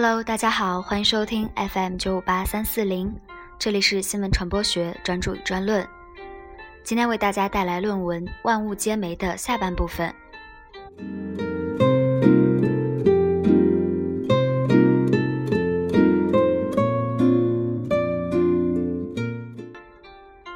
[0.00, 3.12] Hello，大家好，欢迎收听 FM 九五八三四零，
[3.58, 5.84] 这里是新闻传播学专注与专论。
[6.84, 10.14] 今天为大家带来论文《万物皆媒》的下半部分。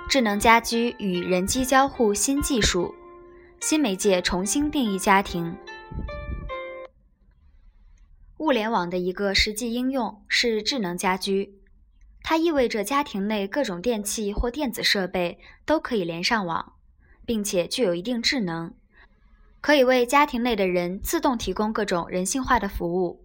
[0.09, 2.95] 智能家居与人机交互新技术，
[3.59, 5.53] 新媒介重新定义家庭。
[8.43, 11.61] 物联网的一个实际应用是智能家居，
[12.25, 16.73] 它意味着家庭内各种电器或电子设备都可以连上网，
[17.25, 18.75] 并且具有一定智能，
[19.61, 23.25] 可以为家庭内的人自动提供各种人性化的服务。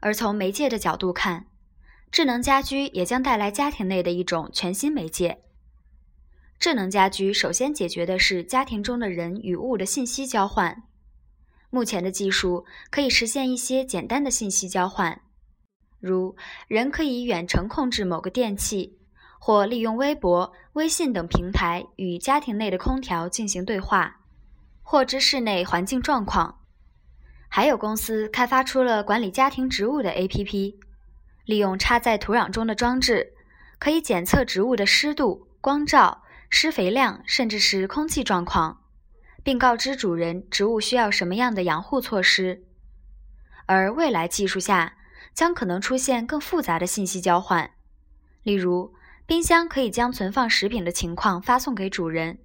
[0.00, 1.46] 而从媒介的角度看，
[2.10, 5.38] 智能家居也将带来家庭内的一种全新媒介。
[6.58, 10.82] 智能家居首先解决的是家庭中的人与物的信息交换。
[11.74, 15.22] 目前的技术可以实现一些简单的信息交换，
[15.98, 16.36] 如
[16.68, 18.96] 人可以远程控制某个电器，
[19.40, 24.20] 或利用微博、微信等平台与家庭内的空调进行对话，
[24.84, 26.60] 获知室内环境状况。
[27.48, 30.76] 还有公司开发出了管理家庭植物的 APP，
[31.44, 33.32] 利用插在土壤中的装置，
[33.80, 38.83] 可以检测植物的湿度、光照、施肥量，甚至是空气状况。
[39.44, 42.64] 并告知主人植物需要什么样的养护措施，
[43.66, 44.96] 而未来技术下
[45.34, 47.70] 将可能出现更复杂的信息交换，
[48.42, 48.94] 例如
[49.26, 52.38] 冰箱可以将存放食品的情况发送给主人，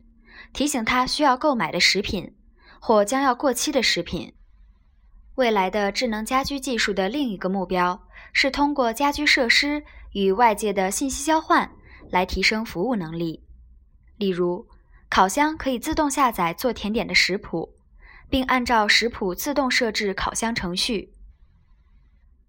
[0.51, 2.35] 提醒他需要购买的食品
[2.81, 4.33] 或将要过期的食品。
[5.35, 11.71] 未来的智能家居技术的另一个目标是通过家居设施与外界的信息交换
[12.11, 13.41] 来提升服务能力，
[14.17, 14.67] 例如。
[15.09, 17.73] 烤箱可以自动下载做甜点的食谱，
[18.29, 21.13] 并按照食谱自动设置烤箱程序。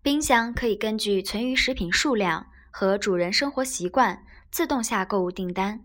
[0.02, 5.80] 冰箱可以根据存余食品数量和主人生活习惯自动下购物订单。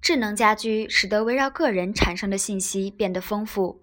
[0.00, 3.82] 智能家居使得围绕个人产生的信息变得丰富，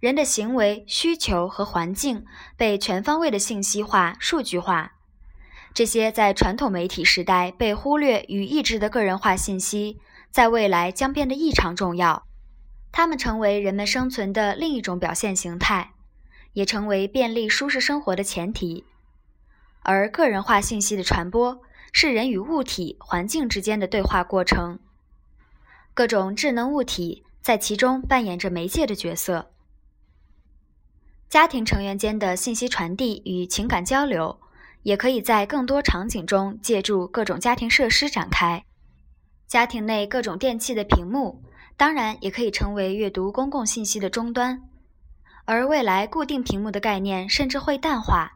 [0.00, 2.24] 人的行为、需求和环境
[2.56, 4.92] 被全方位的信息化、数据化。
[5.74, 10.00] 这些在传统媒体时代被忽略与抑制的个人化信息。
[10.30, 12.26] 在未来将变得异常重要，
[12.92, 15.92] 它们成为人们生存的另一种表现形态，
[16.52, 18.84] 也成为便利舒适生活的前提。
[19.82, 21.60] 而个人化信息的传播
[21.92, 24.78] 是人与物体、环境之间的对话过程，
[25.94, 29.50] 各种智能物体在其中扮演着媒介的角色。
[31.28, 34.40] 家庭成员间的信息传递与情感交流，
[34.82, 38.64] 也可以在更多场景中借助各种家庭设施展开。
[39.50, 41.42] 家庭内各种电器的屏幕，
[41.76, 44.62] 当然也可以成为阅读公共信息的终端，
[45.44, 48.34] 而未来固定屏幕的概念甚至会淡化。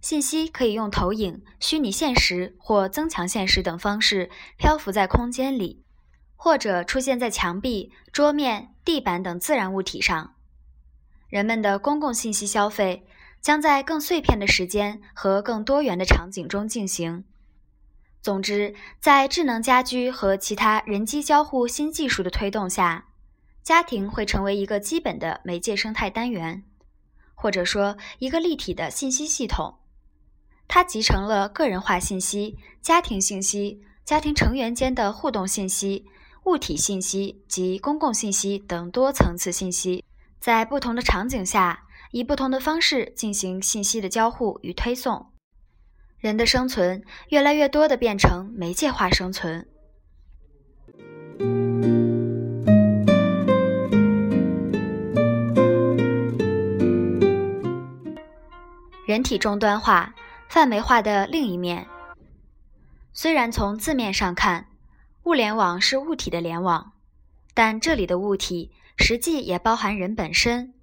[0.00, 5.84] 信息可以用投影、虚拟现实或增强现实等方式漂浮在空间里，
[6.34, 10.32] 或者出现在墙壁、桌面、地板等自然物体上。
[11.28, 13.06] 人们的公共信息消费
[13.42, 17.24] 将在更碎片的时间和更多元的场景中进行。
[18.26, 23.06] 总之，在智能家居和其他人机交互新技术的推动下，
[23.62, 26.64] 家庭会成为一个基本的媒介生态单元，
[27.36, 29.76] 或者说一个立体的信息系统。
[30.66, 36.04] 它集成了个人化信息、家庭信息、家庭成员间的互动信息、
[36.46, 40.04] 物体信息及公共信息等多层次信息，
[40.40, 45.30] 在不同的场景下以不同的方式进行信息的交互与推送。
[46.18, 49.66] 人的生存越来越多的变成媒介化生存。
[59.06, 60.14] 人体终端化、
[60.48, 61.86] 泛媒化的另一面，
[63.12, 64.66] 虽然从字面上看，
[65.22, 66.92] 物联网是物体的联网，
[67.54, 70.74] 但这里的物体实际也包含人本身。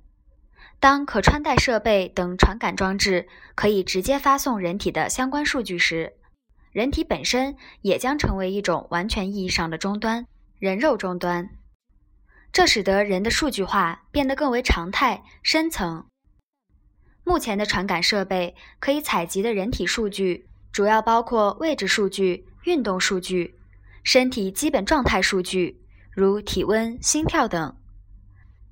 [0.83, 6.11] 当可穿戴设备等传感装置可以直接发送人体的相关数据时，
[6.73, 10.27] 人体本身也将成为一种完全意义上的终端——
[10.59, 11.51] 人肉终端。
[12.51, 16.05] 这使得人的数据化变得更为常态、深层。
[17.23, 23.57] 目前的传感设备可以采集的人体数据，主要包括位置数据、运动数据、
[24.03, 25.81] 身体基本状态数据，
[26.11, 27.77] 如体温、心跳等。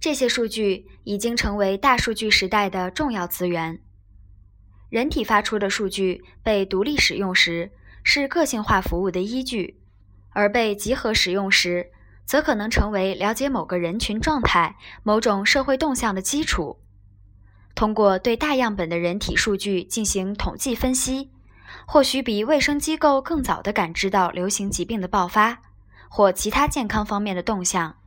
[0.01, 3.80] 这些数据已经成为大数据时代的重要资源。
[4.89, 7.71] 人体发出的数据被独立使用时，
[8.03, 9.75] 是个性化服务的依据；
[10.31, 11.92] 而被集合使用时，
[12.25, 16.80] 则可能成为了解某个人群状态、某种社会动向的基础。
[17.75, 21.30] 通过对大样本的人体数据进行统计分析，
[21.86, 25.62] 或许比卫生机构更早地感知到流行疾病的爆发
[26.09, 28.00] 或其他健康方面的动向。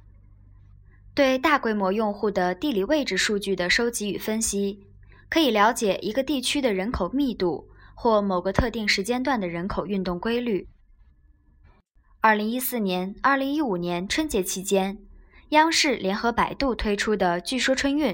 [1.15, 4.85] 对大规模用户的地理位置数据的收集与分析，
[5.29, 10.67] 可以了解一个地区的人口密度或某个特定时间段的人口运动规律。
[12.21, 14.99] 二零一四年、二零一五年春节期间，
[15.51, 18.13] 央视联合百度推出的《据说春运》。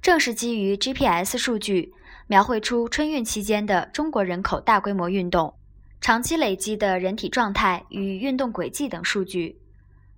[0.00, 1.92] 正是基于 GPS 数据
[2.26, 5.54] 描绘出春运期间的中国人口大规模运动、
[6.00, 9.60] 长期累积的人体状态与运动轨迹等数据，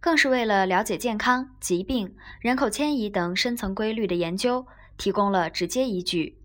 [0.04, 4.66] 更是为了了解健康、疾病、人口迁移等深层规律的研究
[4.98, 6.36] 提供了直接依据。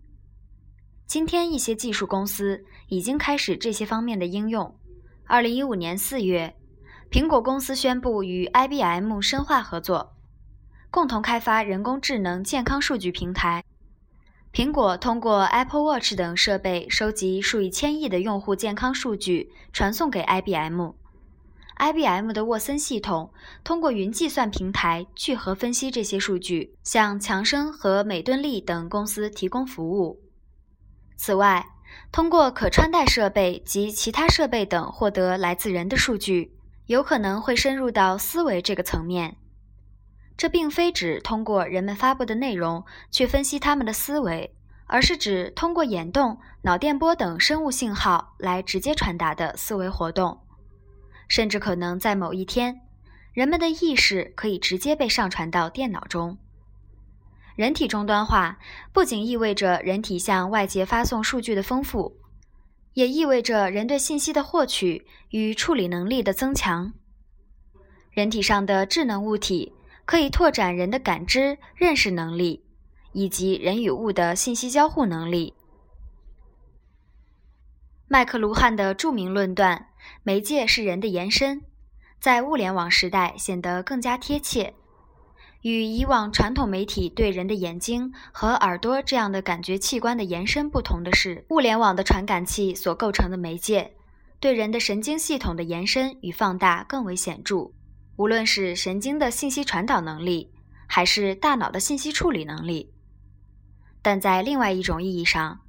[1.06, 4.74] 今天，一些技术公司已经开始这些方面的应用。
[5.26, 6.56] 二零一五年四月，
[7.12, 10.16] 苹果公司宣布与 IBM 深化合作。
[10.90, 13.66] 共同开发人工智能健康数据平台。
[14.54, 20.94] 苹果通过 Apple Watch 等设备收集数以千亿的用户健康数据，传送给 IBM。
[21.80, 23.32] IBM 的沃森系统
[23.64, 30.22] 通过云计算平台聚合分析这些数据，向强生和美敦力等公司提供服务。
[31.16, 31.66] 此外，
[32.12, 36.54] 通过可穿戴设备及其他设备等获得来自人的数据，
[36.88, 39.38] 有可能会深入到思维这个层面。
[40.36, 44.54] 这并非指通过人们发布的内容去分析他们的思维，
[44.86, 50.42] 而是指通过眼动、脑电波等生物信号来直接传达的思维活动。
[51.30, 52.82] 甚至可能在某一天，
[53.32, 56.38] 人们的意识可以直接被上传到电脑中。
[57.56, 58.60] 人体终端化
[58.92, 62.18] 不仅意味着人体向外界发送数据的丰富，
[62.94, 66.92] 也意味着人对信息的获取与处理能力的增强。
[68.12, 69.74] 人体上的智能物体。
[70.10, 72.66] 可以拓展人的感知、认识能力，
[73.12, 75.54] 以及人与物的信息交互能力。
[78.08, 79.89] 麦克卢汉的著名论断
[80.24, 81.62] “媒介是人的延伸”
[82.20, 84.74] 在物联网时代显得更加贴切。
[85.62, 93.94] 与以往传统媒体对人的眼睛和耳朵这样的感觉器官的延伸不同的是，物联网的传感器所构成的媒介
[94.40, 97.72] 对人的神经系统的延伸与放大更为显著。
[98.16, 100.52] 无论是神经的信息传导能力，
[100.88, 102.94] 还是大脑的信息处理能力，
[104.02, 105.62] 但在另外一种意义上，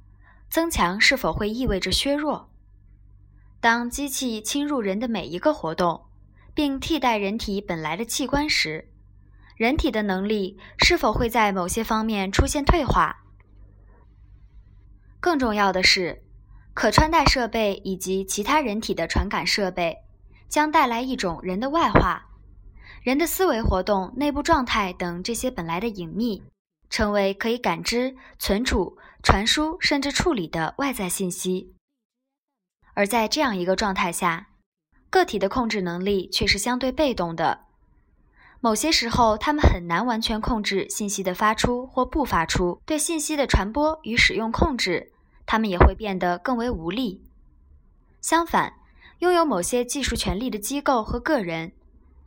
[0.49, 2.50] 增强是否会意味着削弱？
[3.61, 6.05] 当机器侵入人的每一个活动，
[6.55, 8.89] 并替代人体本来的器官时，
[9.55, 13.17] 人体的能力是否会在某些方面出现退化？
[15.19, 16.23] 更重要的是，
[16.73, 19.99] 可穿戴设备以及其他人体的传感设备
[20.49, 22.29] 将带来一种人的外化。
[23.03, 26.41] 人的思维活动、内部状态等这些本来的隐秘，
[26.89, 31.75] 成为可以感知、存储、传输甚至处理的外在信息。
[32.93, 34.47] 而在这样一个状态下，
[35.09, 37.61] 个体的控制能力却是相对被动的。
[38.59, 45.11] 某些时候，他们很难完全控制信息的发出或不发出，对信息的传播与使用控制，
[45.45, 47.23] 他们也会变得更为无力。
[48.21, 48.73] 相反，
[49.17, 51.71] 拥有某些技术权利的机构和个人。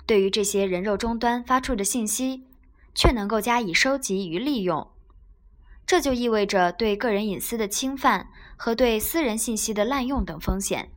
[0.06, 2.44] 对于这些人肉终端发出的信息，
[2.94, 4.88] 却能够加以收集与利用，
[5.86, 10.90] 这就意味着对个人隐私的侵犯和对私人信息的滥用等风险。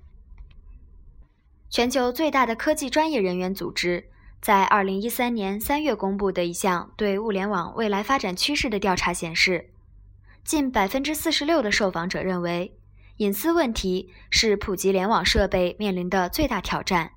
[1.69, 4.09] 全球最大的科技专业人员组织
[4.41, 9.69] 在2013年3月公布的一项对物联网未来发展趋势的调查显示，
[10.45, 12.77] 近46%的受访者认为，
[13.17, 17.11] 隐私问题是普及联网设备面临的最大挑战。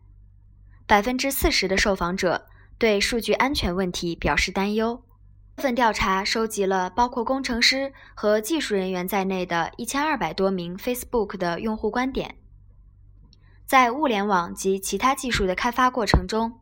[0.87, 5.05] 百分之四十的受访者对数据安全问题表示担忧。
[5.61, 12.37] 这份调查收集了包括工程师和技术人员在内的一千二百多名 Facebook 的用户观点。
[13.67, 16.59] 在物联网及其他技术的开发过程中，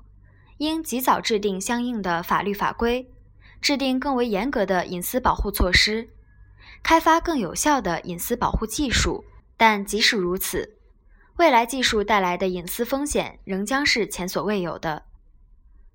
[0.56, 3.08] 应及早制定相应的法律法规，
[3.60, 6.08] 制定更为严格的隐私保护措施，
[6.82, 9.24] 开发更有效的隐私保护技术。
[9.56, 10.76] 但即使如此，
[11.36, 15.04] 未来技术带来的隐私风险仍将是前所未有的。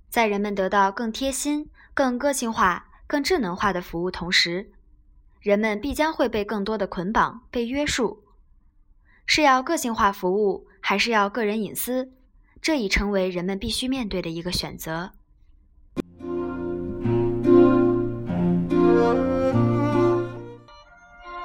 [0.10, 4.72] 在人们得到更贴心、更个性化、更智能化的服务同时，
[5.40, 8.24] 人们必将会被更多的捆绑、被约束。
[9.26, 12.12] 是要个性化服务，还是要个人隐私？
[12.62, 15.12] 这已成为人们必须面对的一个选择。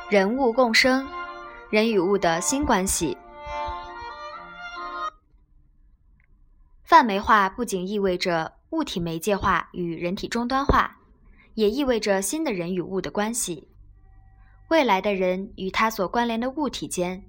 [0.09, 1.07] 人物共生，
[1.71, 3.17] 人与物的新关系。
[6.83, 10.98] 泛媒化不仅意味着物体媒介化与人体终端化，
[11.59, 13.67] 也意味着新的人与物的关系。
[14.69, 17.25] 未来的人与他所关联的物体间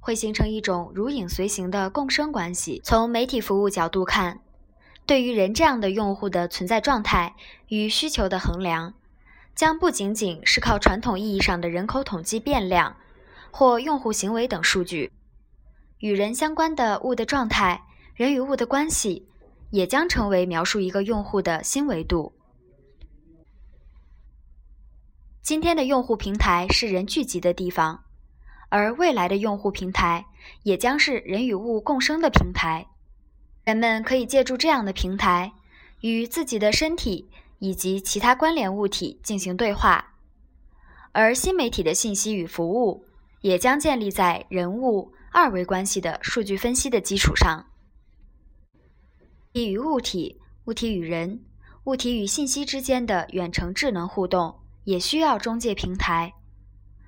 [0.00, 2.82] 会形成一种如影随形的共生关系。
[2.84, 4.42] 从媒体服务角度看，
[5.06, 7.34] 对于人这样的用户的存在状态
[7.68, 8.92] 与需求的衡量，
[9.54, 12.94] 将不仅仅是靠传统意义上的人口统计变量
[13.50, 15.10] 或用户行为等数据，
[16.00, 17.82] 与人相关的物的状态、
[18.14, 19.26] 人与物的关系，
[19.70, 22.34] 也将成为描述一个用户的新维度。
[25.42, 28.04] 今天的用户平台是人聚集的地方，
[28.68, 30.26] 而未来的用户平台
[30.62, 32.86] 也将是人与物共生的平台。
[33.64, 35.52] 人们可以借助这样的平台，
[36.02, 40.14] 与自己的身体以及其他关联物体进行对话，
[41.12, 43.04] 而新媒体的信息与服务
[43.40, 47.66] 也将建立在人物二维关系的数据分析的基础上。
[49.54, 51.42] 体与物体、物体与人、
[51.84, 54.56] 物体与信息之间的远程智能互动。
[54.84, 56.32] 也需要中介平台，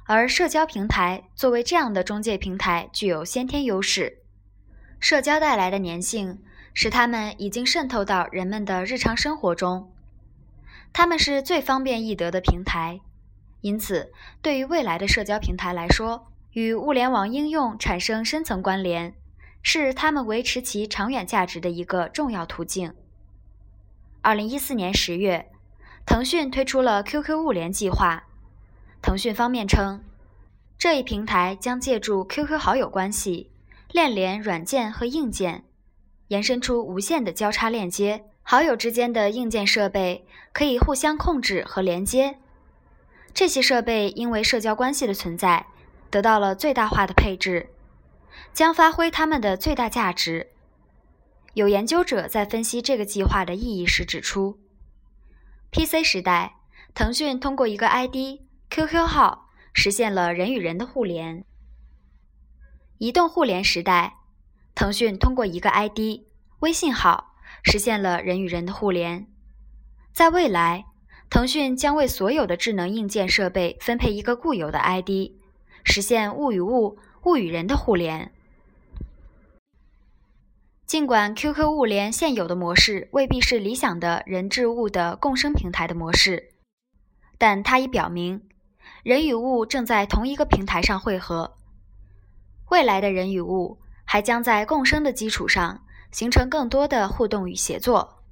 [0.04, 4.18] 而社交平台作为这样的中介平台具有先天优势。
[5.00, 6.42] 社交带来的粘性
[6.74, 9.90] 使它们已经渗透到人们的日常生活中，
[10.92, 13.00] 它们是最方便易得的平台。
[13.62, 14.12] 因此，
[14.42, 19.14] 对于未来的社交平台来说，与物联网应用产生深层关联，
[19.62, 22.94] 是他们维持其长远价值的一个重要途径。
[24.20, 25.48] 二零一四年十月。
[26.04, 28.24] 腾讯推出了 QQ 物联计划。
[29.00, 30.02] 腾讯方面称，
[30.78, 33.50] 这一平台将借助 QQ 好友关系
[33.90, 35.64] 链联软件和硬件，
[36.28, 38.24] 延伸出无限的交叉链接。
[38.42, 42.38] 好友之间的硬件设备可以互相控制和连接。
[43.32, 45.66] 这些设备因为社交关系的存在，
[46.10, 47.70] 得到了最大化的配置，
[48.52, 50.48] 将发挥它们的最大价值。
[51.54, 54.58] 有研究者在分析这个计划的意义时指出。
[55.74, 56.56] PC 时代，
[56.92, 61.46] 腾讯通过一个 ID、QQ 号实现了人与人的互联。
[62.98, 64.18] 移动互联时代，
[64.74, 66.26] 腾讯通过一个 ID、
[66.58, 69.26] 微信号实现了人与人的互联。
[70.12, 70.84] 在未来，
[71.30, 75.32] 腾讯将为所有的智能硬件设备分配一个固有的 ID，
[75.84, 78.30] 实现物与物、物与人的互联。
[80.92, 86.50] 尽管 QQ 物联现有的模式未必是理想的人质物的共生平台的模式，
[87.38, 88.42] 但它已表明，
[89.02, 91.56] 人与物正在同一个平台上汇合。
[92.68, 95.80] 未来的人与物还将在共生的基础上
[96.10, 98.22] 形成更多的互动与协作。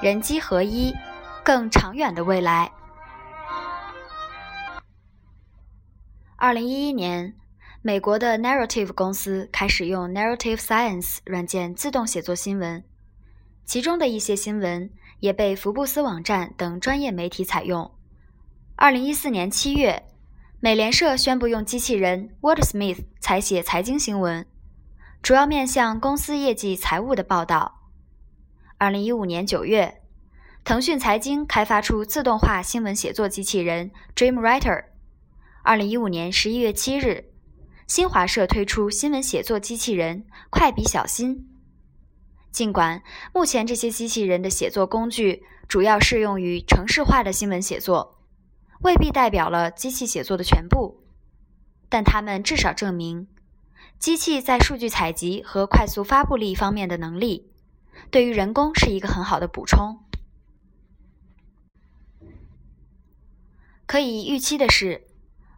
[0.00, 0.94] 人机合一，
[1.44, 2.72] 更长远的未来。
[6.42, 7.36] 二零一一年，
[7.82, 12.82] 美国的 Narrative 公司开始用 Narrative Science 软件自动写作新闻，
[13.64, 17.92] 其中的一些新闻也被福布斯网站等专业媒体采用。
[18.74, 20.02] 二零一四年七月，
[20.58, 24.44] 美联社宣布用机器人 Wordsmith 采写财经新闻，
[25.22, 27.82] 主要面向公司业绩、财务的报道。
[28.78, 30.02] 二零一五年九月，
[30.64, 34.86] 腾讯财经开发出自动化新闻写作机器人 DreamWriter。
[35.64, 37.30] 二零一五年十一月七日，
[37.86, 41.48] 新华社推出新闻写作机器人“快笔小新”。
[42.50, 43.00] 尽管
[43.32, 48.18] 目前这些机器人的写作工具主要适用于城市化的新闻写作，
[48.80, 51.04] 未必代表了机器写作的全部，
[51.88, 53.28] 但它们至少证明，
[54.00, 57.52] 机器在数据采集和快速发布力方面的能力，
[58.10, 60.00] 对于人工是一个很好的补充。
[63.86, 65.06] 可以预期的是。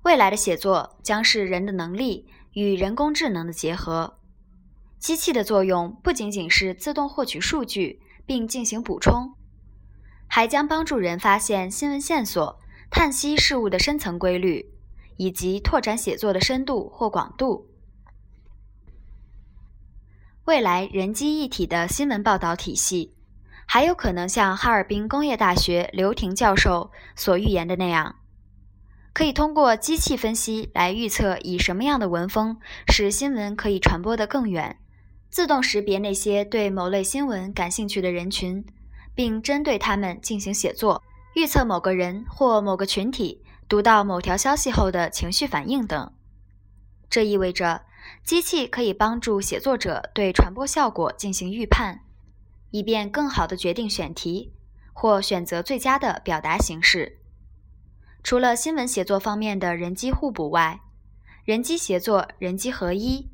[0.05, 4.19] 未来的写作将是人的能力与人工智能的结合。
[4.99, 9.35] 机器的作用不仅仅是自动获取数据并进行补充，
[10.27, 14.71] 还将帮助人发现新闻线索、探析事物的深层规律，
[15.17, 17.67] 以及拓展写作的深度或广度。
[20.45, 23.15] 未来人机一体的新闻报道体系，
[23.67, 28.17] 还有可能像哈尔滨工业大学刘婷教授所预言的那样。
[29.15, 34.77] 可以通过机器分析来预测以什么样的文风使新闻可以传播得更远，
[35.31, 38.67] 自动识别那些对某类新闻感兴趣的人群，
[39.15, 41.01] 并针对他们进行写作，
[41.37, 46.13] 预测某个人或某个群体读到某条消息后的情绪反应等。
[47.09, 47.83] 这意味着
[48.25, 52.01] 机器可以帮助写作者对传播效果进行预判，
[52.73, 54.53] 以便更好地决定选题
[54.93, 57.21] 或选择最佳的表达形式。
[58.25, 60.81] 除了新闻写作方面的人机互补外，
[61.45, 63.29] 人机协作、人机合一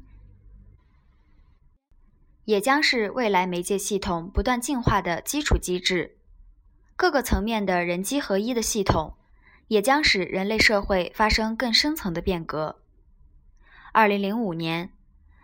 [2.45, 6.17] 也将是未来媒介系统不断进化的基础机制。
[6.97, 9.15] 各个层面的人机合一的系统，
[9.69, 12.81] 也将使人类社会发生更深层的变革。
[13.93, 14.91] 二零零五年，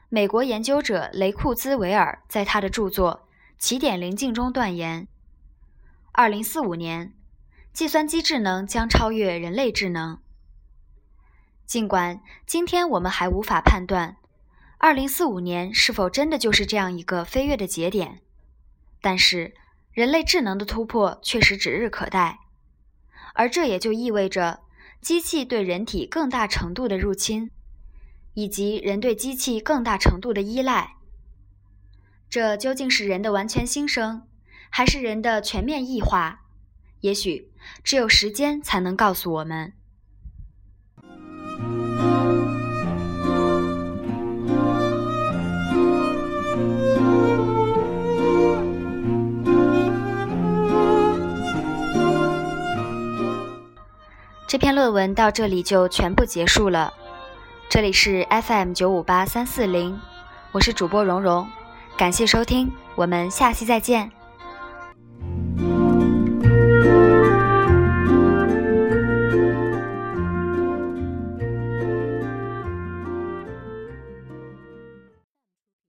[0.08, 3.28] 美国研究者雷库兹维尔在他的著作
[3.62, 5.06] 《起点临近》中断言：
[6.10, 7.14] 二零四五年，
[7.76, 10.18] 计算机智能将超越人类智能。
[11.66, 14.16] 尽管今天我们还无法判断
[14.78, 18.22] 二零四五年是否真的就是这样一个飞跃的节点，
[19.02, 19.52] 但是。
[19.92, 22.40] 人类智能的突破确实指日可待，
[23.32, 24.60] 而这也就意味着
[25.00, 27.50] 机器对人体更大程度的入侵，
[28.34, 30.96] 以及人对机器更大程度的依赖。
[32.28, 34.26] 这究竟是人的完全新生，
[34.68, 36.42] 还是人的全面异化？
[37.00, 37.50] 也许
[37.82, 39.72] 只有时间才能告诉我们。
[54.48, 56.94] 这篇论文到这里就全部结束了。
[57.68, 59.98] 这里是 FM 九五八三四零，
[60.52, 61.46] 我是主播蓉蓉，
[61.98, 64.15] 感谢收听，我们下期再见。